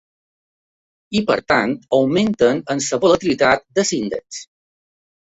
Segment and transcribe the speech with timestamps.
[1.19, 4.45] I per tant, augmenten amb la volatilitat de l'índex.